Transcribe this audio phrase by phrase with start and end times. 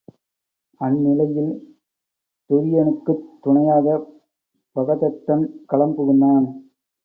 [0.81, 1.51] அந்நிலையில்
[2.49, 4.07] துரியனுக்குத் துணையாகப்
[4.75, 6.47] பகத்தத்தன் களம் புகுந்தான்.